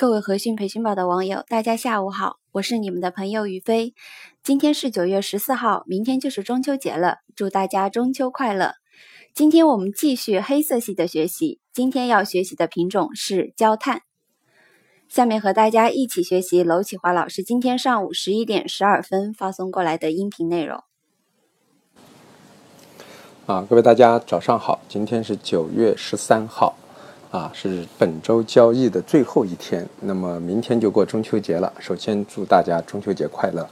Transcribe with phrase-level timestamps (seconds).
[0.00, 3.94] 各位和讯培训宝的网友，大家下午好，我是你们的朋友于飞。
[4.44, 8.74] 今天是九月十四号，明天就是中秋节了，祝大家中秋快乐。
[9.34, 14.02] 今天我们继续黑色系的学习，今天要学习的品种是焦炭。
[15.08, 20.84] 下面和大家一起学习娄启华老师今天上午十一点十二分发送过来的音频内容。
[23.46, 26.76] 啊，各位大家早上好，今天是九月十三号。
[27.30, 31.70] 啊，是本周交易的最后一天，那么明天就过中秋节了。
[31.78, 33.68] 首先祝大家中秋节快乐。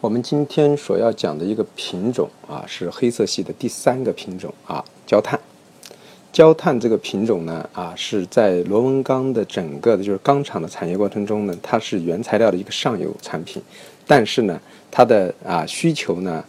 [0.00, 5.38] 我们今天所要讲的一个品种啊，是黑色系的第三个品种啊，焦炭。
[6.32, 13.62] 焦炭这个品种呢啊，是在螺纹钢的整个的就是钢厂的产业过程中呢，它是原材料的一个上游产品，
[14.04, 14.60] 但是呢，
[14.90, 16.44] 它的啊需求呢。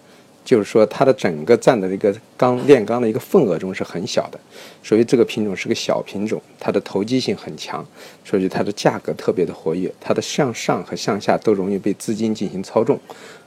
[0.45, 4.39] 就是说，它的整个占的一个钢炼钢的一个份额中是很小的，
[4.83, 7.83] 所以这个品种是个小品种，它的投机性很强，
[8.23, 12.99] 所以它的价格特别的活跃，它的向上和向下都容易被资金进行操纵，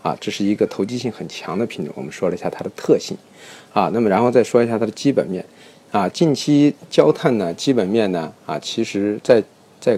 [0.02, 1.94] 啊，这是一个投机性很强的品种。
[1.96, 3.16] 我们说了一下它的特性，
[3.72, 5.44] 啊，那么然后再说一下它的基本面，
[5.92, 9.40] 啊，近期焦炭呢基本面呢，啊，其实在
[9.80, 9.96] 在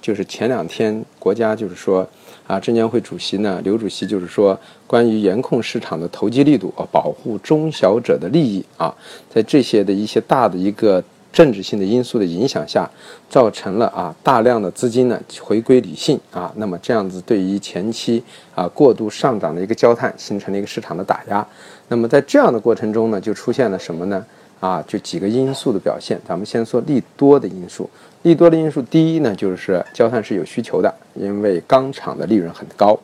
[0.00, 2.08] 就是前两天国家就是说。
[2.50, 8.92] 啊，证监会主席呢，刘主席就是说，关于严控市场的投机力度啊，保护中小者的利益啊，
[9.32, 11.00] 在这些的一些大的一个
[11.32, 12.90] 政治性的因素的影响下，
[13.28, 18.20] 造成了啊大量的资金呢回归理性啊，那么这样子对于前期
[18.56, 21.46] 啊过度上涨的一个焦炭形成了一个市场的打压，
[21.86, 24.26] 那么在这样的过程中呢，就出现了什么呢？
[24.60, 27.88] 啊，就几个因素的表现，咱们先说利多的因素。
[28.22, 32.98] 利多的因素，第一呢，就是焦炭是有需求的，因为钢厂的利润很高。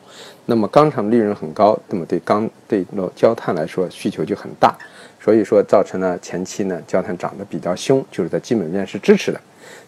[0.45, 4.77] 那么钢厂利润很高，那么对钢对焦炭来说需求就很大，
[5.19, 9.41] 所以说造成了前期呢焦炭涨得比较凶，就是在基本面是支持的。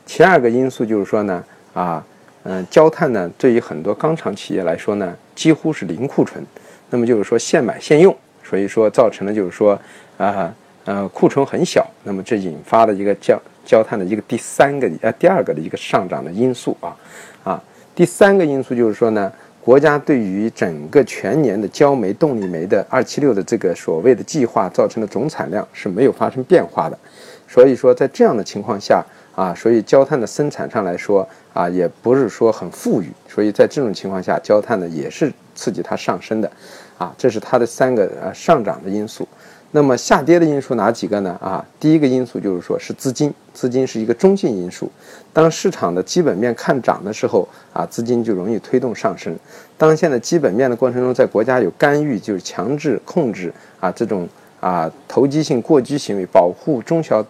[0.08, 1.44] 其二个因素就是说呢，
[1.76, 2.04] 啊，
[2.44, 6.44] 嗯，焦炭呢对于很多钢厂企业来说呢，几乎是零库存，
[6.89, 9.80] 那么就是说现买现用，所以说造成了就是说
[10.17, 10.52] 啊，
[10.89, 13.39] 呃库存很小，那么这引发了一个焦。
[13.64, 16.98] 焦炭的一个第三个呃第二个的一个上涨的因素啊
[17.44, 17.64] 啊
[17.94, 26.98] 第三个因素就是说呢，国家对于整个全年的焦煤动力煤的二七六的这个所谓的计划造成的总产量是没有发生变化的，
[27.48, 29.05] 所以说在这样的情况下
[29.36, 36.52] 啊，所以焦炭的生产上来说啊也不是说很富裕，所以在这种情况下焦炭呢也是刺激它上升的，
[36.98, 39.28] 啊这是它的三个呃上涨的因素。
[39.71, 41.37] 那么下跌的因素哪几个呢？
[41.39, 44.91] 啊，第一个因素就是说是资金，资金是一个中性因素。
[45.31, 49.37] 当市场的基本面看涨的时候，啊，资金就容易推动上升。
[49.77, 54.27] 当现在基本面的过程中，在国家有干预，就是强制控制啊这种
[54.59, 57.23] 啊投机性过激行为，保护中小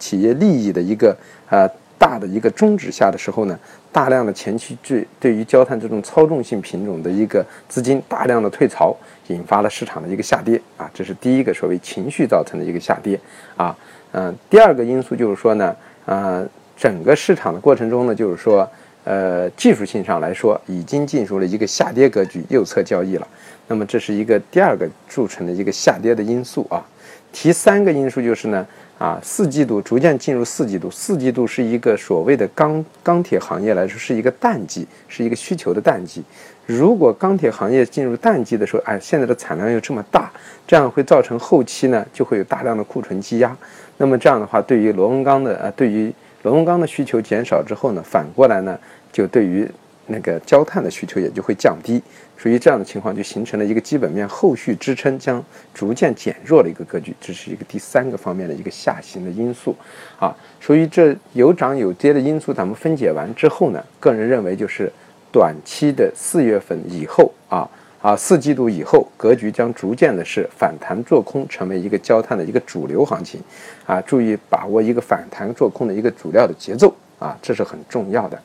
[0.00, 1.16] 企业利益的一个
[1.48, 3.58] 啊大的一个终止下的时候呢，
[3.92, 8.96] 大量的前期对对于焦炭这种操纵性品种的一个资金大量的退潮。
[9.28, 13.18] 引发了市场的一个下跌啊，这是第一个所谓情绪造成的一个下跌
[13.56, 13.74] 啊，
[14.12, 15.74] 嗯，第二个因素就是说呢，
[16.04, 16.46] 呃，
[16.76, 18.68] 整个市场的过程中呢，就是说，
[19.04, 23.26] 呃，技术性上来说，已经进入了一个下跌格局，右侧交易了。
[23.66, 26.86] 那么这是一个第二个铸成的一个下跌的因素啊。
[27.32, 28.66] 第三个因素就是呢，
[28.98, 36.22] 啊，四季度逐渐进入四季度，四季度是一个所谓的钢钢铁行业来说是一个淡季，是一个需求的淡季。
[36.64, 40.30] 如果钢铁行业进入淡季的时候，哎，现在的产量又这么大，
[40.66, 43.54] 这样会造成后期呢就会有大量的库存积压。
[43.98, 46.10] 那么这样的话，对于螺纹钢的呃，对于
[46.42, 48.78] 螺纹钢的需求减少之后呢，反过来呢，
[49.12, 49.68] 就对于
[50.06, 52.02] 那个焦炭的需求也就会降低。
[52.38, 55.42] 所以这样的情况就形成了一个基本面后续支撑将
[55.72, 59.74] 逐渐减弱的一个格局，这是一个第三个方面的一个下行的因素
[60.18, 60.34] 啊。
[60.60, 64.92] 所以这有涨有跌的因素，咱们分解完之后呢，个人认为就是。
[65.34, 67.68] 短期的四月份以后啊
[68.00, 73.40] 啊四季度以后，格局将逐渐的是反弹做空，成为一个焦炭的一个主流行情，
[73.84, 78.40] 啊，注意把握一个反弹做空的一个主料的节奏啊，这是很重要的。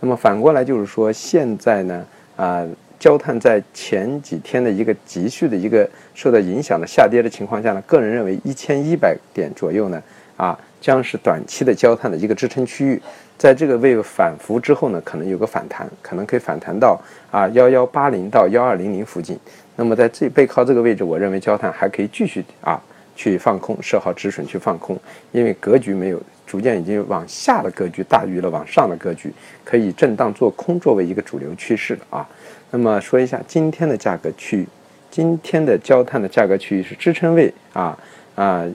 [0.00, 2.06] 那么反过来就是说，现在呢
[2.36, 2.66] 啊，
[2.98, 10.02] 焦炭在前几天的一个急剧的一个受到影响的下跌的情况下呢，个人认为一千一百点左右呢
[10.36, 13.00] 啊，将是短期的焦炭的一个支撑区域。
[13.36, 17.00] 在这个位反复之后呢，可能有个反弹，可能可以反弹到
[17.30, 19.38] 啊幺幺八零到幺二零零附近。
[19.76, 22.78] 那么在这背靠这个位置，我认为焦炭还可以继续啊
[23.16, 24.98] 去放空，设好止损去放空，
[25.32, 29.32] 因为格局没有逐渐已经往下的格局大于了往上的格局，
[29.64, 32.28] 可以震荡做空作为一个主流趋势了啊。
[32.72, 34.68] 那么说一下今天的价格区域，
[35.12, 37.96] 今天的焦炭的价格区域是支撑位啊
[38.34, 38.66] 啊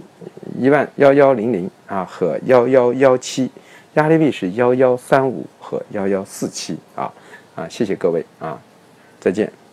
[0.57, 3.51] 一万幺幺零零啊和幺幺幺七。
[3.95, 7.11] 压力位是幺幺三五和幺幺四七啊
[7.55, 8.61] 啊，谢谢各位啊，
[9.19, 9.64] 再见。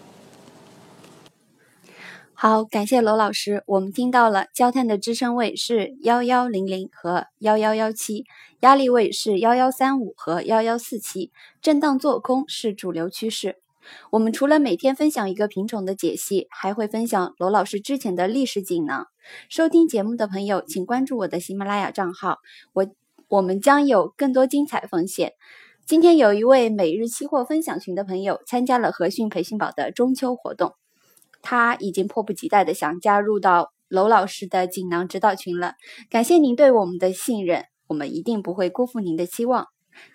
[2.45, 3.63] 好，感谢罗老师。
[3.69, 8.25] 我们听到了焦炭的支撑位是幺幺零零和幺幺幺七，
[8.59, 11.31] 压力位是幺幺三五和幺幺四七，
[11.61, 13.59] 震荡做空是主流趋势。
[14.11, 19.07] 我们除了每天分享一个品种的解析，还会分享罗老师之前的历史锦囊。
[19.49, 22.39] 收听节目的朋友，请关注我的喜马拉雅账号，
[22.73, 22.89] 我
[23.29, 25.35] 我们将有更多精彩奉献。
[25.87, 30.73] 今天有一位每日期货分享群的朋友参加了和讯培训宝的中秋活动。
[31.43, 35.75] 他已经迫不及待的想加入到娄老师的锦囊指导群了。
[36.09, 39.67] 感谢您对我们的信任，我们一定不会辜负您的期望。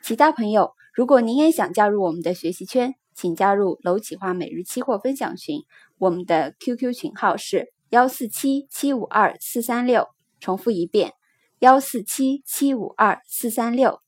[0.02, 5.62] 其他朋友，如果您也想加入我们的学习圈，请加入娄启华每日期货分享群。
[6.00, 10.08] 我们的 QQ 群号是幺四七七五二四三六，
[10.40, 11.14] 重复一遍，
[11.60, 14.00] 幺四七七五二四三六。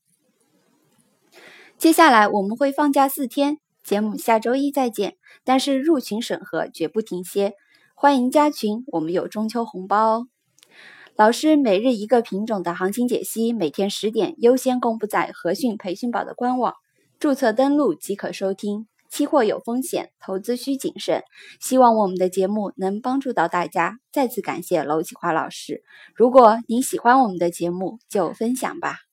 [1.78, 3.58] 接下来我们会放假四天。
[3.90, 7.54] 节目下周一再见，但是入群审核绝不停歇，
[7.96, 10.26] 欢迎加群，我们有中秋红包哦。
[11.16, 16.74] 老师每日一个品种的行情解析，每天十点优先公布在和讯培训宝的官网，
[17.18, 18.86] 注册登录即可收听。
[19.08, 21.24] 期货有风险，投资需谨慎。
[21.60, 25.82] 希望我们的节目能帮助到大家，再次感谢娄启华老师。
[26.14, 29.09] 如果您喜欢我们的节目，就分享吧。